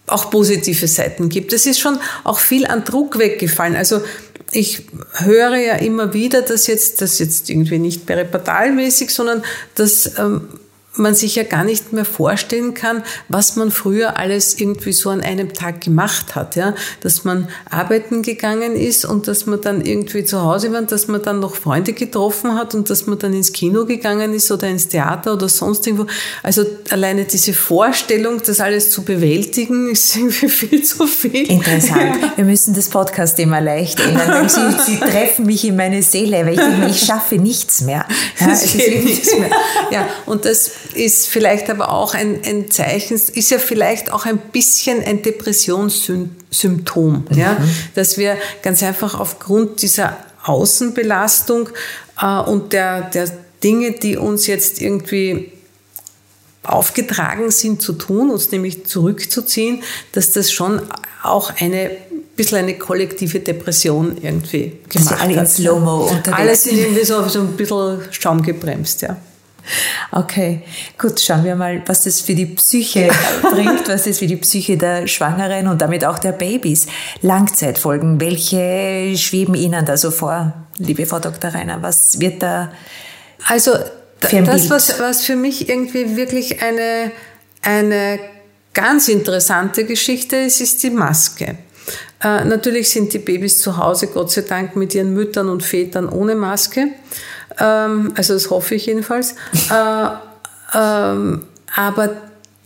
[0.08, 1.52] auch positive Seiten gibt.
[1.52, 3.76] Es ist schon auch viel an Druck weggefallen.
[3.76, 4.02] Also
[4.50, 9.44] ich höre ja immer wieder, dass jetzt, das jetzt irgendwie nicht peripatalmäßig, sondern
[9.76, 10.48] dass ähm,
[10.94, 15.20] man sich ja gar nicht mehr vorstellen kann, was man früher alles irgendwie so an
[15.20, 20.24] einem Tag gemacht hat, ja, dass man arbeiten gegangen ist und dass man dann irgendwie
[20.24, 23.52] zu Hause war, dass man dann noch Freunde getroffen hat und dass man dann ins
[23.52, 26.06] Kino gegangen ist oder ins Theater oder sonst irgendwo.
[26.42, 31.50] Also alleine diese Vorstellung, das alles zu bewältigen, ist irgendwie viel zu viel.
[31.50, 32.36] Interessant.
[32.36, 36.90] Wir müssen das Podcast-Thema leicht ändern, Sie, Sie treffen mich in meine Seele, weil ich
[36.90, 38.06] ich schaffe nichts mehr.
[38.38, 39.50] Ja, es ist nichts mehr.
[39.90, 44.38] ja und das ist vielleicht aber auch ein, ein Zeichen, ist ja vielleicht auch ein
[44.38, 47.38] bisschen ein Depressionssymptom, mhm.
[47.38, 47.56] ja,
[47.94, 51.68] dass wir ganz einfach aufgrund dieser Außenbelastung
[52.20, 53.30] äh, und der, der
[53.62, 55.52] Dinge, die uns jetzt irgendwie
[56.62, 60.82] aufgetragen sind zu tun, uns nämlich zurückzuziehen, dass das schon
[61.22, 61.90] auch eine
[62.36, 65.42] bisschen eine kollektive Depression irgendwie gemacht also alle hat.
[65.42, 66.38] In Slow-Mo unterwegs.
[66.38, 69.16] Alles sind irgendwie so, so ein bisschen schaumgebremst, ja.
[70.12, 70.62] Okay,
[70.98, 73.10] gut, schauen wir mal, was das für die Psyche
[73.42, 76.86] bringt, was das für die Psyche der Schwangeren und damit auch der Babys.
[77.22, 81.52] Langzeitfolgen, welche schweben Ihnen da so vor, liebe Frau Dr.
[81.54, 81.82] Reiner?
[81.82, 82.72] Was wird da?
[83.46, 83.72] Also,
[84.20, 87.10] das, was, was für mich irgendwie wirklich eine,
[87.62, 88.18] eine
[88.74, 91.56] ganz interessante Geschichte ist, ist die Maske.
[92.22, 96.08] Äh, natürlich sind die Babys zu Hause, Gott sei Dank, mit ihren Müttern und Vätern
[96.08, 96.88] ohne Maske.
[97.60, 99.34] Ähm, also das hoffe ich jedenfalls.
[99.70, 100.08] äh,
[100.74, 101.44] ähm,
[101.76, 102.16] aber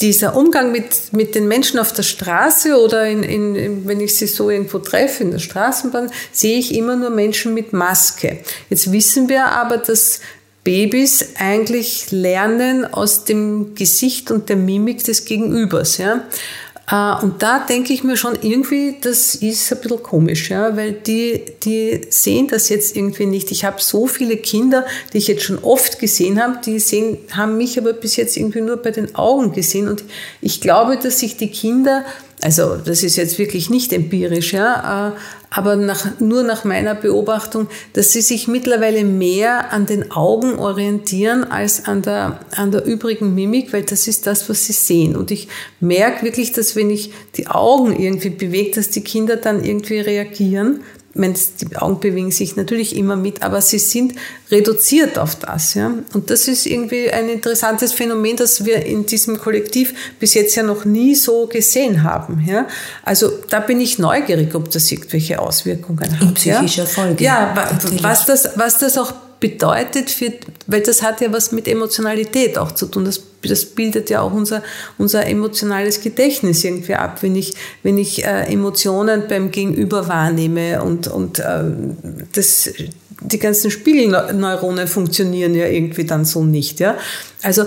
[0.01, 4.27] dieser Umgang mit, mit den Menschen auf der Straße oder in, in, wenn ich sie
[4.27, 8.41] so irgendwo treffe, in der Straßenbahn, sehe ich immer nur Menschen mit Maske.
[8.71, 10.21] Jetzt wissen wir aber, dass
[10.65, 15.99] Babys eigentlich lernen aus dem Gesicht und der Mimik des Gegenübers.
[15.99, 16.25] Ja?
[16.91, 20.93] Äh, und da denke ich mir schon irgendwie, das ist ein bisschen komisch, ja, weil
[20.93, 23.51] die, die sehen das jetzt irgendwie nicht.
[23.51, 27.57] Ich habe so viele Kinder, die ich jetzt schon oft gesehen habe, die sehen, haben
[27.57, 29.89] mich aber bis jetzt irgendwie nur bei den Augen gesehen.
[29.89, 30.05] Und
[30.41, 32.05] ich glaube, dass sich die Kinder
[32.43, 35.13] also das ist jetzt wirklich nicht empirisch, ja, äh,
[35.51, 41.45] aber nach, nur nach meiner Beobachtung, dass sie sich mittlerweile mehr an den Augen orientieren
[41.45, 45.15] als an der, an der übrigen Mimik, weil das ist das, was sie sehen.
[45.15, 45.47] Und ich
[45.79, 50.81] merke wirklich, dass wenn ich die Augen irgendwie bewege, dass die Kinder dann irgendwie reagieren
[51.15, 54.15] die Augen bewegen sich natürlich immer mit, aber sie sind
[54.51, 55.75] reduziert auf das.
[55.75, 55.95] Ja?
[56.13, 60.63] Und das ist irgendwie ein interessantes Phänomen, das wir in diesem Kollektiv bis jetzt ja
[60.63, 62.45] noch nie so gesehen haben.
[62.47, 62.67] Ja?
[63.03, 66.21] Also da bin ich neugierig, ob das irgendwelche Auswirkungen hat.
[66.21, 66.89] In psychischer ja?
[66.89, 67.25] Folge.
[67.25, 67.71] Ja,
[68.03, 69.13] was das, was das auch
[69.45, 70.33] bedeutet für,
[70.69, 73.05] weil das hat ja was mit Emotionalität auch zu tun.
[73.05, 74.63] Das, das bildet ja auch unser,
[74.97, 77.53] unser emotionales Gedächtnis irgendwie ab, wenn ich,
[77.83, 81.63] wenn ich äh, Emotionen beim Gegenüber wahrnehme und, und äh,
[82.33, 82.71] das,
[83.21, 86.81] die ganzen Spiegelneuronen funktionieren ja irgendwie dann so nicht.
[86.81, 86.97] Ja?
[87.43, 87.67] Also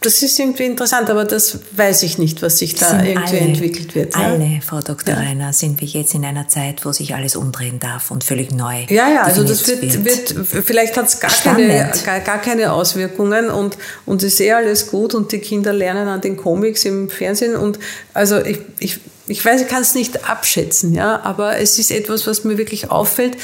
[0.00, 3.94] das ist irgendwie interessant, aber das weiß ich nicht, was sich da irgendwie alle, entwickelt
[3.96, 4.14] wird.
[4.14, 4.22] Ja?
[4.22, 5.14] Alle, Frau Dr.
[5.14, 5.20] Ja.
[5.20, 8.84] Reiner, sind wir jetzt in einer Zeit, wo sich alles umdrehen darf und völlig neu.
[8.88, 13.50] Ja, ja, also das wird, wird, vielleicht hat es gar keine, gar, gar, keine Auswirkungen
[13.50, 17.56] und, und ist eh alles gut und die Kinder lernen an den Comics im Fernsehen
[17.56, 17.80] und
[18.14, 22.26] also ich, ich ich weiß, ich kann es nicht abschätzen, ja, aber es ist etwas,
[22.26, 23.36] was mir wirklich auffällt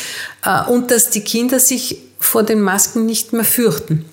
[0.45, 4.05] äh, und dass die Kinder sich vor den Masken nicht mehr fürchten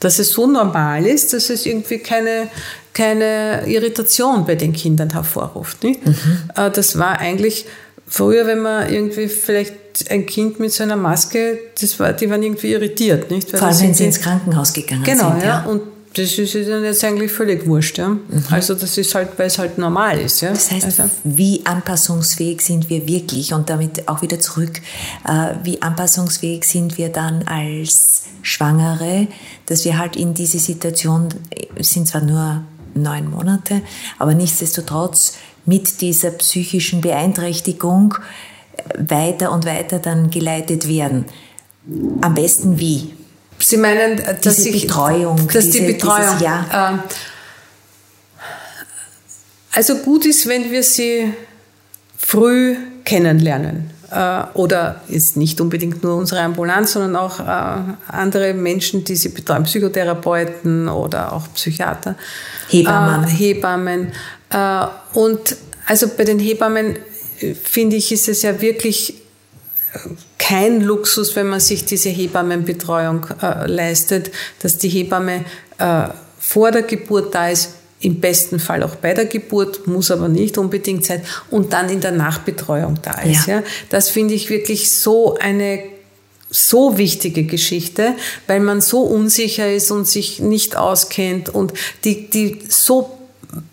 [0.00, 2.48] dass es so normal ist, dass es irgendwie keine,
[2.92, 5.82] keine Irritation bei den Kindern hervorruft.
[5.82, 6.06] Nicht?
[6.06, 6.14] Mhm.
[6.54, 7.66] Äh, das war eigentlich
[8.06, 9.74] früher, wenn man irgendwie vielleicht
[10.10, 13.30] ein Kind mit so einer Maske, das war, die waren irgendwie irritiert.
[13.30, 13.52] Nicht?
[13.52, 15.40] Weil Vor allem, wenn sie ins Krankenhaus gegangen genau, sind.
[15.40, 15.64] Genau, ja.
[15.64, 15.82] Und
[16.14, 17.98] das ist ihnen jetzt eigentlich völlig wurscht.
[17.98, 18.08] Ja?
[18.08, 18.22] Mhm.
[18.50, 20.40] Also das ist halt, weil es halt normal ist.
[20.40, 20.50] Ja?
[20.50, 21.10] Das heißt, also.
[21.24, 23.52] wie anpassungsfähig sind wir wirklich?
[23.52, 24.80] Und damit auch wieder zurück,
[25.26, 29.28] äh, wie anpassungsfähig sind wir dann als Schwangere,
[29.66, 31.28] dass wir halt in diese Situation,
[31.74, 32.62] es sind zwar nur
[32.94, 33.82] neun Monate,
[34.18, 35.34] aber nichtsdestotrotz
[35.66, 38.14] mit dieser psychischen Beeinträchtigung
[38.96, 41.26] weiter und weiter dann geleitet werden.
[42.20, 43.12] Am besten wie?
[43.60, 46.90] Sie meinen, dass diese ich, Betreuung, dass diese, die Betreuung, dieses, ja.
[46.90, 47.02] Ähm,
[49.72, 51.32] also gut ist, wenn wir sie
[52.16, 53.90] früh kennenlernen.
[54.10, 59.28] Äh, oder ist nicht unbedingt nur unsere Ambulanz, sondern auch äh, andere Menschen, die sie
[59.28, 62.14] betreuen, Psychotherapeuten oder auch Psychiater.
[62.68, 63.24] Hebammen.
[63.24, 64.12] Äh, Hebammen.
[65.12, 66.98] und also bei den Hebammen
[67.62, 69.14] finde ich, ist es ja wirklich
[70.38, 75.44] kein Luxus, wenn man sich diese Hebammenbetreuung äh, leistet, dass die Hebamme
[75.78, 80.28] äh, vor der Geburt da ist, im besten Fall auch bei der Geburt, muss aber
[80.28, 83.46] nicht unbedingt sein, und dann in der Nachbetreuung da ist.
[83.46, 83.56] Ja.
[83.56, 83.62] ja.
[83.90, 85.82] Das finde ich wirklich so eine
[86.50, 88.14] so wichtige Geschichte,
[88.46, 91.74] weil man so unsicher ist und sich nicht auskennt und
[92.04, 93.17] die, die so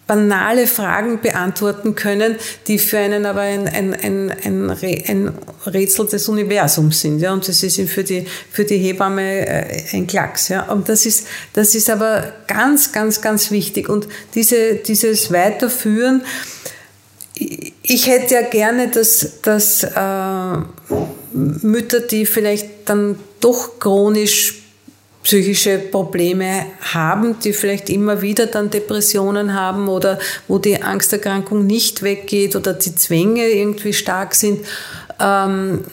[0.08, 2.36] banale Fragen beantworten können,
[2.68, 5.34] die für einen aber ein, ein, ein, ein, ein
[5.66, 7.20] Rätsel des Universums sind.
[7.20, 7.34] Ja?
[7.34, 10.50] Und das ist für die, für die Hebamme äh, ein Klacks.
[10.50, 10.72] Ja?
[10.72, 13.90] Und das ist, das ist aber ganz, ganz, ganz wichtig.
[13.90, 16.24] Und diese, dieses Weiterführen,
[17.34, 20.58] ich hätte ja gerne, dass, dass äh,
[21.34, 24.65] Mütter, die vielleicht dann doch chronisch
[25.26, 32.04] psychische Probleme haben, die vielleicht immer wieder dann Depressionen haben oder wo die Angsterkrankung nicht
[32.04, 34.60] weggeht oder die Zwänge irgendwie stark sind,
[35.20, 35.84] ähm,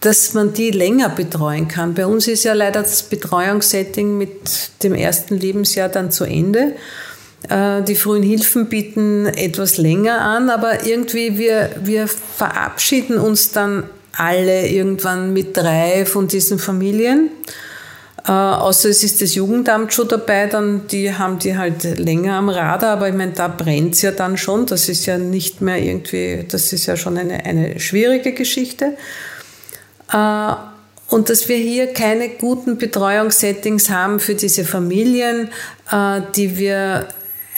[0.00, 1.94] dass man die länger betreuen kann.
[1.94, 6.74] Bei uns ist ja leider das Betreuungssetting mit dem ersten Lebensjahr dann zu Ende.
[7.48, 13.84] Äh, die frühen Hilfen bieten etwas länger an, aber irgendwie wir, wir verabschieden uns dann
[14.14, 17.30] alle irgendwann mit drei von diesen Familien.
[18.26, 22.48] Äh, außer es ist das Jugendamt schon dabei, dann die haben die halt länger am
[22.48, 24.64] Radar, aber ich meine, da brennt's ja dann schon.
[24.64, 28.96] Das ist ja nicht mehr irgendwie, das ist ja schon eine, eine schwierige Geschichte.
[30.10, 30.52] Äh,
[31.08, 35.50] und dass wir hier keine guten Betreuungssettings haben für diese Familien,
[35.92, 37.08] äh, die wir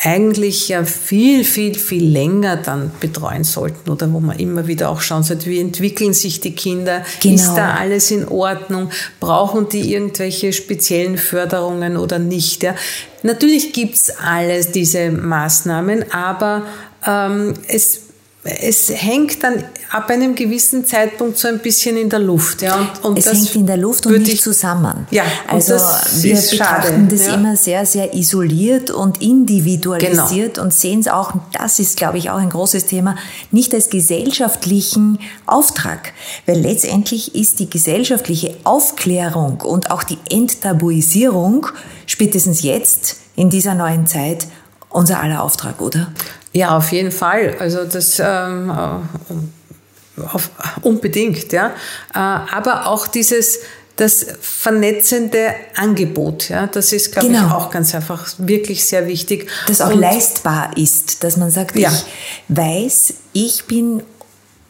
[0.02, 5.00] eigentlich ja viel, viel, viel länger dann betreuen sollten oder wo man immer wieder auch
[5.00, 7.35] schauen sollte, wie entwickeln sich die Kinder, genau.
[7.35, 12.62] ist da alles in Ordnung, brauchen die irgendwelche speziellen Förderungen oder nicht.
[12.62, 12.74] Ja.
[13.22, 16.66] Natürlich gibt's alles diese Maßnahmen, aber
[17.06, 18.06] ähm, es
[18.46, 22.62] es hängt dann ab einem gewissen Zeitpunkt so ein bisschen in der Luft.
[22.62, 25.06] Ja, und, und es hängt in der Luft und nicht ich, zusammen.
[25.11, 27.35] Ja, also wir betrachten schade, das ja.
[27.35, 30.64] immer sehr, sehr isoliert und individualisiert genau.
[30.64, 33.16] und sehen es auch, das ist, glaube ich, auch ein großes Thema,
[33.50, 36.12] nicht als gesellschaftlichen Auftrag.
[36.46, 41.66] Weil letztendlich ist die gesellschaftliche Aufklärung und auch die Enttabuisierung
[42.06, 44.46] spätestens jetzt in dieser neuen Zeit
[44.88, 46.12] unser aller Auftrag, oder?
[46.57, 47.55] Ja, auf jeden Fall.
[47.59, 51.69] Also das ähm, äh, auf, unbedingt, ja.
[52.14, 53.59] Äh, aber auch dieses
[53.97, 57.47] das vernetzende Angebot, ja, das ist, glaube genau.
[57.47, 59.49] ich, auch ganz einfach wirklich sehr wichtig.
[59.66, 61.90] Das auch Und, leistbar ist, dass man sagt, ja.
[61.90, 62.05] ich
[62.49, 64.03] weiß, ich bin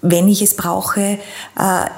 [0.03, 1.19] wenn ich es brauche, äh,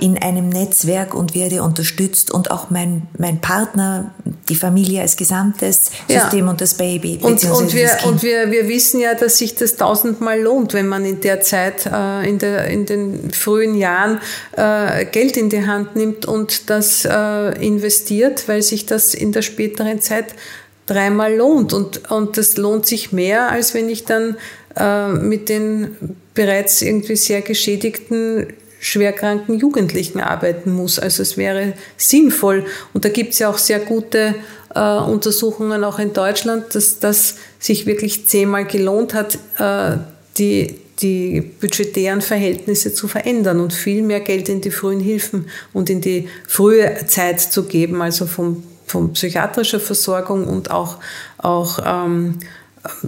[0.05, 4.15] in einem Netzwerk und werde unterstützt und auch mein, mein Partner,
[4.49, 6.51] die Familie als gesamtes System ja.
[6.51, 7.19] und das Baby.
[7.21, 11.05] Und, und, wir, und wir, wir wissen ja, dass sich das tausendmal lohnt, wenn man
[11.05, 14.21] in der Zeit, äh, in, der, in den frühen Jahren
[14.57, 20.01] äh, Geld in die Hand nimmt und das investiert, weil sich das in der späteren
[20.01, 20.35] Zeit
[20.87, 21.73] dreimal lohnt.
[21.73, 24.37] Und, und das lohnt sich mehr, als wenn ich dann
[25.21, 25.97] mit den
[26.39, 28.47] bereits irgendwie sehr geschädigten
[28.79, 31.01] schwerkranken Jugendlichen arbeiten muss.
[31.01, 32.65] Also es wäre sinnvoll.
[32.95, 34.37] Und da gibt es ja auch sehr gute
[34.73, 39.97] äh, Untersuchungen auch in Deutschland, dass das sich wirklich zehnmal gelohnt hat, äh,
[40.39, 45.91] die, die budgetären Verhältnisse zu verändern und viel mehr Geld in die frühen Hilfen und
[45.91, 50.99] in die frühe Zeit zu geben, also vom, von psychiatrischer Versorgung und auch,
[51.39, 52.39] auch ähm,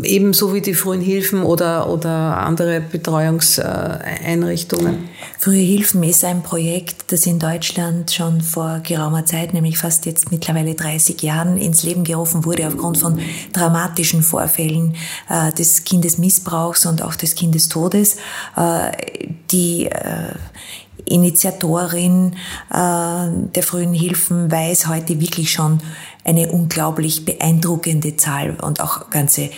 [0.02, 5.08] ebenso wie die frühen Hilfen oder, oder andere Betreuungseinrichtungen.
[5.38, 10.30] Frühe Hilfen ist ein Projekt, das in Deutschland schon vor geraumer Zeit, nämlich fast jetzt
[10.30, 13.18] mittlerweile 30 Jahren, ins Leben gerufen wurde aufgrund von
[13.52, 14.96] dramatischen Vorfällen
[15.28, 18.16] äh, des Kindesmissbrauchs und auch des Kindestodes.
[18.56, 18.92] Äh,
[19.50, 20.34] die äh,
[21.10, 22.34] Initiatorin
[22.70, 25.80] äh, der frühen Hilfen weiß heute wirklich schon
[26.24, 29.50] eine unglaublich beeindruckende Zahl und auch ganze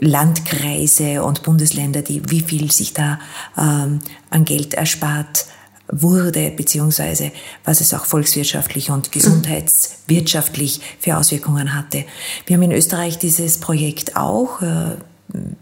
[0.00, 3.18] Landkreise und Bundesländer, die wie viel sich da
[3.58, 4.00] ähm,
[4.30, 5.46] an Geld erspart
[5.88, 7.30] wurde, beziehungsweise
[7.64, 12.04] was es auch volkswirtschaftlich und gesundheitswirtschaftlich für Auswirkungen hatte.
[12.46, 14.62] Wir haben in Österreich dieses Projekt auch.
[14.62, 14.96] Äh,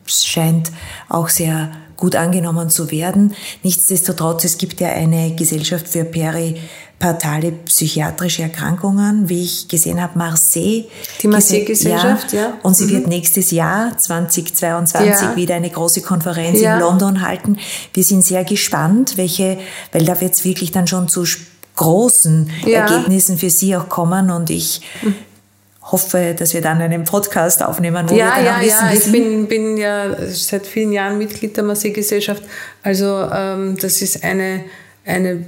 [0.06, 0.70] es scheint
[1.08, 3.34] auch sehr gut angenommen zu werden.
[3.62, 6.04] Nichtsdestotrotz, es gibt ja eine Gesellschaft für
[7.02, 10.84] peripartale psychiatrische Erkrankungen, wie ich gesehen habe, Marseille.
[11.20, 12.58] Die Marseille-Gesellschaft, ja, ja.
[12.62, 12.90] Und sie mhm.
[12.90, 15.36] wird nächstes Jahr 2022 ja.
[15.36, 16.74] wieder eine große Konferenz ja.
[16.74, 17.58] in London halten.
[17.92, 19.58] Wir sind sehr gespannt, welche,
[19.90, 21.24] weil da wird es wirklich dann schon zu
[21.74, 25.14] großen Ergebnissen für Sie auch kommen und ich mhm
[25.84, 28.92] hoffe, dass wir dann einen Podcast aufnehmen, wo ja, wir dann ja, wissen, ja.
[28.94, 32.44] Ich bin, bin ja seit vielen Jahren Mitglied der Marseille-Gesellschaft.
[32.84, 34.64] Also ähm, das ist eine,
[35.04, 35.44] eine,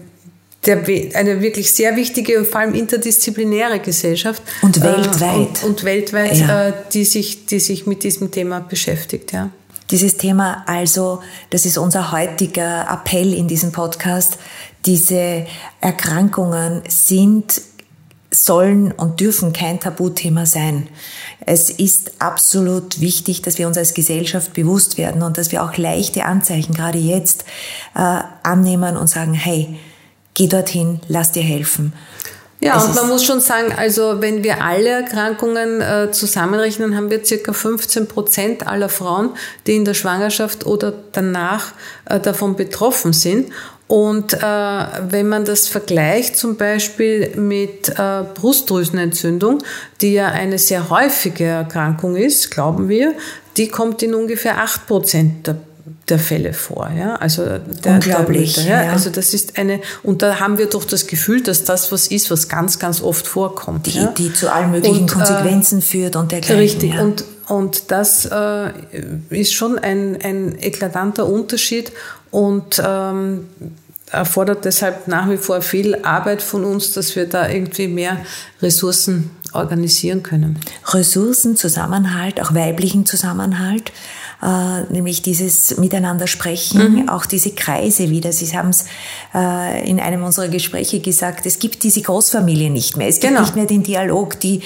[0.67, 0.79] der,
[1.15, 4.43] eine wirklich sehr wichtige und vor allem interdisziplinäre Gesellschaft.
[4.63, 5.23] Und weltweit.
[5.23, 6.69] Äh, und, und, weltweit, ja.
[6.69, 9.33] äh, die, sich, die sich mit diesem Thema beschäftigt.
[9.33, 9.51] Ja.
[9.91, 14.39] Dieses Thema also, das ist unser heutiger Appell in diesem Podcast,
[14.87, 15.47] diese
[15.81, 17.63] Erkrankungen sind
[18.35, 20.89] sollen und dürfen kein Tabuthema sein.
[21.47, 25.77] Es ist absolut wichtig, dass wir uns als Gesellschaft bewusst werden und dass wir auch
[25.77, 27.45] leichte Anzeichen, gerade jetzt,
[27.95, 29.79] äh, annehmen und sagen, hey,
[30.35, 31.93] geh dorthin, lass dir helfen.
[32.61, 37.11] Ja, es und man muss schon sagen, also wenn wir alle Erkrankungen äh, zusammenrechnen, haben
[37.11, 39.31] wir circa 15 Prozent aller Frauen,
[39.67, 41.73] die in der Schwangerschaft oder danach
[42.07, 43.53] äh, davon betroffen sind.
[43.87, 49.63] Und äh, wenn man das vergleicht zum Beispiel mit äh, Brustdrüsenentzündung,
[50.01, 53.13] die ja eine sehr häufige Erkrankung ist, glauben wir,
[53.59, 55.57] die kommt in ungefähr 8 Prozent der
[56.09, 56.91] der Fälle vor.
[56.97, 57.17] Ja?
[57.17, 57.45] Also
[57.85, 58.55] der, Unglaublich.
[58.55, 58.83] Der, ja?
[58.85, 58.93] ja?
[58.93, 62.31] Also das ist eine, und da haben wir doch das Gefühl, dass das was ist,
[62.31, 63.87] was ganz, ganz oft vorkommt.
[63.87, 64.07] Die, ja?
[64.09, 66.59] die zu allen möglichen und, äh, Konsequenzen äh, führt und dergleichen.
[66.59, 66.95] Richtig.
[66.95, 67.03] Ja.
[67.03, 68.71] Und, und das äh,
[69.31, 71.93] ist schon ein, ein eklatanter Unterschied
[72.31, 73.47] und ähm,
[74.11, 78.19] erfordert deshalb nach wie vor viel Arbeit von uns, dass wir da irgendwie mehr
[78.63, 80.59] Ressourcen organisieren können.
[80.93, 83.93] Ressourcen, Zusammenhalt, auch weiblichen Zusammenhalt
[84.45, 87.09] äh, nämlich dieses Miteinander sprechen, mhm.
[87.09, 88.31] auch diese Kreise wieder.
[88.31, 88.85] Sie haben es
[89.35, 93.09] äh, in einem unserer Gespräche gesagt, es gibt diese Großfamilie nicht mehr.
[93.09, 93.41] Es gibt genau.
[93.41, 94.61] nicht mehr den Dialog, die,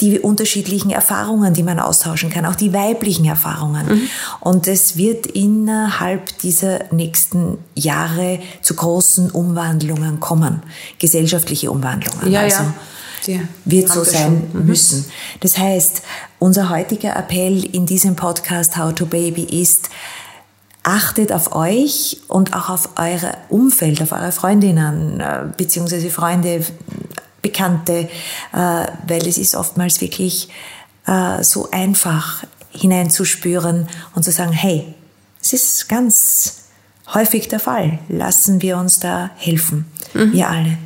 [0.00, 3.86] die unterschiedlichen Erfahrungen, die man austauschen kann, auch die weiblichen Erfahrungen.
[3.86, 4.08] Mhm.
[4.38, 10.62] Und es wird innerhalb dieser nächsten Jahre zu großen Umwandlungen kommen,
[11.00, 12.30] gesellschaftliche Umwandlungen.
[12.30, 12.74] Ja, also, ja
[13.26, 14.66] die wird so sein mhm.
[14.66, 15.04] müssen.
[15.40, 16.02] Das heißt,
[16.38, 19.90] unser heutiger Appell in diesem Podcast How to Baby ist,
[20.82, 26.64] achtet auf euch und auch auf euer Umfeld, auf eure Freundinnen äh, beziehungsweise Freunde,
[27.42, 28.08] Bekannte,
[28.52, 30.48] äh, weil es ist oftmals wirklich
[31.06, 34.94] äh, so einfach hineinzuspüren und zu sagen, hey,
[35.40, 36.64] es ist ganz
[37.12, 37.98] häufig der Fall.
[38.08, 40.32] Lassen wir uns da helfen, mhm.
[40.32, 40.78] wir alle.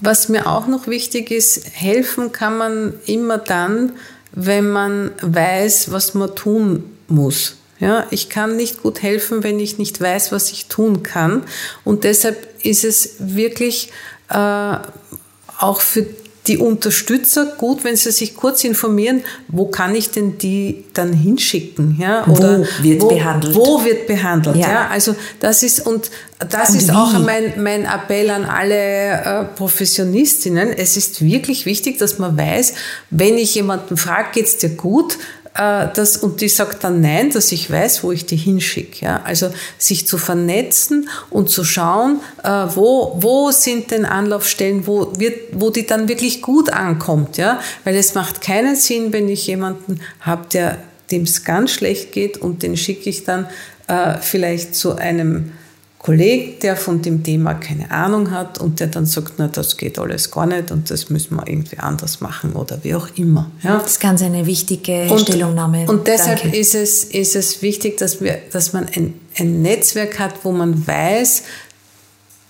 [0.00, 3.92] Was mir auch noch wichtig ist, helfen kann man immer dann,
[4.32, 7.56] wenn man weiß, was man tun muss.
[7.80, 11.44] Ja, ich kann nicht gut helfen, wenn ich nicht weiß, was ich tun kann.
[11.82, 13.90] Und deshalb ist es wirklich
[14.28, 14.76] äh,
[15.58, 16.06] auch für
[16.46, 21.96] die Unterstützer gut, wenn sie sich kurz informieren, wo kann ich denn die dann hinschicken?
[22.00, 22.26] Ja?
[22.26, 23.54] Oder wo wird wo, behandelt?
[23.54, 24.56] Wo wird behandelt?
[24.56, 24.68] Ja.
[24.68, 24.88] ja.
[24.88, 26.92] Also das ist und das und ist wie?
[26.92, 30.70] auch mein, mein Appell an alle äh, Professionistinnen.
[30.70, 32.72] Es ist wirklich wichtig, dass man weiß,
[33.10, 35.18] wenn ich jemanden frage, geht's dir gut?
[35.54, 39.04] Äh, das, und die sagt dann nein, dass ich weiß, wo ich die hinschicke.
[39.04, 39.22] Ja?
[39.24, 45.36] Also sich zu vernetzen und zu schauen, äh, wo, wo sind denn Anlaufstellen, wo, wird,
[45.52, 47.36] wo die dann wirklich gut ankommt.
[47.36, 47.60] Ja?
[47.84, 50.78] Weil es macht keinen Sinn, wenn ich jemanden habe, der
[51.10, 53.46] dem es ganz schlecht geht und den schicke ich dann
[53.88, 55.52] äh, vielleicht zu einem
[56.02, 59.98] Kollege, der von dem Thema keine Ahnung hat und der dann sagt, na, das geht
[59.98, 63.50] alles gar nicht und das müssen wir irgendwie anders machen oder wie auch immer.
[63.62, 63.76] Ja?
[63.76, 65.84] Das ist ganz eine wichtige und, Stellungnahme.
[65.86, 70.42] Und deshalb ist es, ist es wichtig, dass, wir, dass man ein, ein Netzwerk hat,
[70.42, 71.42] wo man weiß,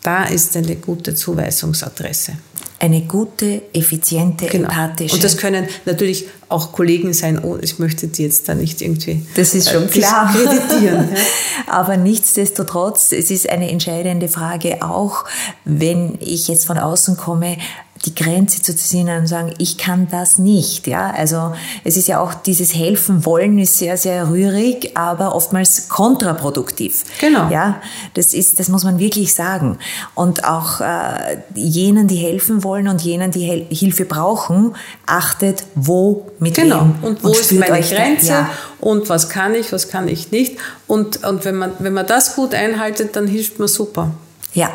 [0.02, 2.32] da ist eine gute Zuweisungsadresse
[2.80, 4.68] eine gute, effiziente, genau.
[4.68, 5.14] empathische.
[5.14, 7.38] Und das können natürlich auch Kollegen sein.
[7.44, 9.24] Oh, ich möchte die jetzt da nicht irgendwie.
[9.34, 10.32] Das ist schon äh, klar.
[10.34, 11.08] Kreditieren.
[11.66, 15.26] Aber nichtsdestotrotz, es ist eine entscheidende Frage auch,
[15.66, 17.58] wenn ich jetzt von außen komme,
[18.06, 20.86] die Grenze zu ziehen und sagen, ich kann das nicht.
[20.86, 21.52] Ja, also
[21.84, 27.04] es ist ja auch dieses helfen wollen ist sehr sehr rührig, aber oftmals kontraproduktiv.
[27.20, 27.50] Genau.
[27.50, 27.82] Ja,
[28.14, 29.78] das ist, das muss man wirklich sagen.
[30.14, 34.74] Und auch äh, jenen, die helfen wollen und jenen, die Hel Hilfe brauchen,
[35.06, 36.80] achtet, wo mit genau.
[36.80, 38.50] wem und wo und ist meine Grenze ja.
[38.78, 40.56] und was kann ich, was kann ich nicht.
[40.86, 44.10] Und und wenn man wenn man das gut einhaltet, dann hilft man super.
[44.54, 44.70] Ja,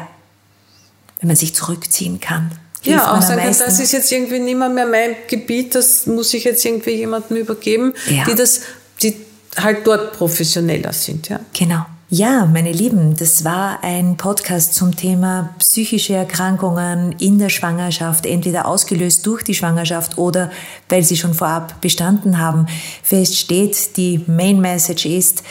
[1.19, 2.51] wenn man sich zurückziehen kann
[2.91, 6.43] ja, auch sagen, das ist jetzt irgendwie nicht mehr, mehr mein Gebiet, das muss ich
[6.43, 8.23] jetzt irgendwie jemandem übergeben, ja.
[8.25, 8.61] die das,
[9.01, 9.15] die
[9.57, 11.39] halt dort professioneller sind, ja.
[11.53, 11.85] Genau.
[12.09, 18.67] Ja, meine Lieben, das war ein Podcast zum Thema psychische Erkrankungen in der Schwangerschaft, entweder
[18.67, 20.51] ausgelöst durch die Schwangerschaft oder
[20.87, 22.67] weil sie schon vorab bestanden haben.
[23.01, 25.43] Fest steht, die Main Message ist,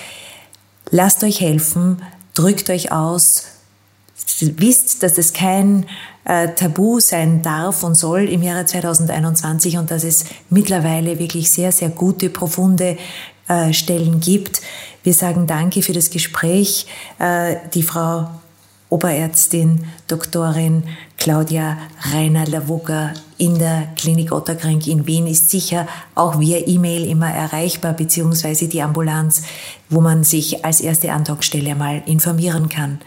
[0.91, 2.01] lasst euch helfen,
[2.35, 3.43] drückt euch aus,
[4.41, 5.87] wisst, dass es kein
[6.25, 11.73] äh, Tabu sein darf und soll im Jahre 2021 und dass es mittlerweile wirklich sehr,
[11.73, 12.97] sehr gute, profunde
[13.49, 14.62] äh, Stellen gibt.
[15.03, 16.87] Wir sagen Danke für das Gespräch.
[17.19, 18.29] Äh, die Frau
[18.89, 20.85] Oberärztin Doktorin
[21.19, 21.79] Claudia
[22.12, 28.69] Reiner-Lawugger in der Klinik Otterkring in Wien ist sicher auch via E-Mail immer erreichbar, beziehungsweise
[28.69, 29.43] die Ambulanz,
[29.91, 33.01] wo man sich als erste Andockstelle mal informieren kann.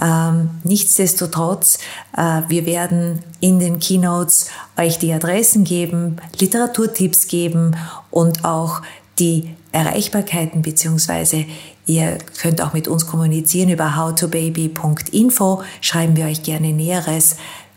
[0.00, 1.78] Ähm, nichtsdestotrotz,
[2.16, 7.76] äh, wir werden in den Keynotes euch die Adressen geben, Literaturtipps geben
[8.10, 8.80] und auch
[9.18, 11.44] die Erreichbarkeiten beziehungsweise
[11.86, 17.36] ihr könnt auch mit uns kommunizieren über howtobaby.info, schreiben wir euch gerne Näheres.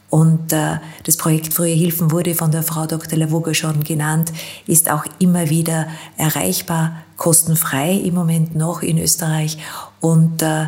[0.10, 3.18] Und äh, das Projekt Frühe Hilfen wurde von der Frau Dr.
[3.18, 4.32] Lavoga schon genannt,
[4.66, 9.58] ist auch immer wieder erreichbar, kostenfrei im Moment noch in Österreich.
[10.00, 10.68] Und äh,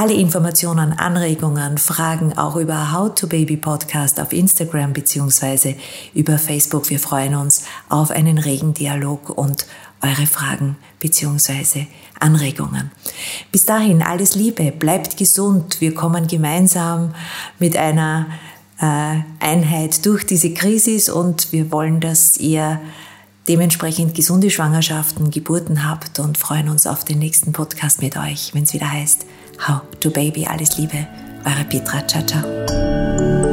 [0.00, 5.74] alle Informationen, Anregungen, Fragen auch über How to Baby Podcast auf Instagram beziehungsweise
[6.14, 6.88] über Facebook.
[6.88, 9.66] Wir freuen uns auf einen regen Dialog und
[10.00, 11.86] eure Fragen beziehungsweise
[12.18, 12.90] Anregungen.
[13.52, 15.82] Bis dahin alles Liebe, bleibt gesund.
[15.82, 17.14] Wir kommen gemeinsam
[17.58, 18.26] mit einer
[18.80, 22.80] äh, Einheit durch diese Krise und wir wollen, dass ihr
[23.48, 28.62] dementsprechend gesunde Schwangerschaften, Geburten habt und freuen uns auf den nächsten Podcast mit euch, wenn
[28.62, 29.26] es wieder heißt
[29.66, 30.46] Hau, du Baby.
[30.46, 31.06] Alles Liebe,
[31.44, 32.06] eure Petra.
[32.06, 33.49] Ciao, ciao.